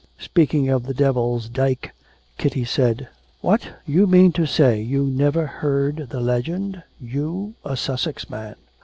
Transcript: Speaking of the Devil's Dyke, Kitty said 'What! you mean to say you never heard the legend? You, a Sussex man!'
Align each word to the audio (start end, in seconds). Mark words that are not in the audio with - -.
Speaking 0.17 0.67
of 0.67 0.87
the 0.87 0.95
Devil's 0.95 1.47
Dyke, 1.47 1.93
Kitty 2.39 2.65
said 2.65 3.07
'What! 3.41 3.69
you 3.85 4.07
mean 4.07 4.31
to 4.31 4.47
say 4.47 4.81
you 4.81 5.03
never 5.05 5.45
heard 5.45 6.07
the 6.09 6.19
legend? 6.21 6.81
You, 6.99 7.53
a 7.63 7.77
Sussex 7.77 8.27
man!' 8.27 8.55